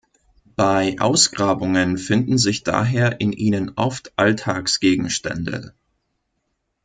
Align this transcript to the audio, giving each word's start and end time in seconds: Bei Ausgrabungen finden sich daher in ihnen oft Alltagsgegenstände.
Bei 0.55 0.95
Ausgrabungen 0.99 1.99
finden 1.99 2.39
sich 2.39 2.63
daher 2.63 3.21
in 3.21 3.31
ihnen 3.33 3.73
oft 3.75 4.13
Alltagsgegenstände. 4.15 5.75